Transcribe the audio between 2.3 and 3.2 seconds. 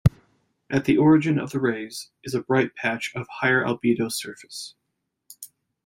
a bright patch